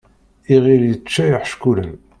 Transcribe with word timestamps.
Iɣil 0.53 0.83
yečča 0.89 1.23
iḥeckulen. 1.37 1.93